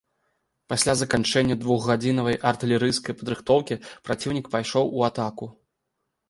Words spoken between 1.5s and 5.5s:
двухгадзіннай артылерыйскай падрыхтоўкі праціўнік пайшоў у атаку.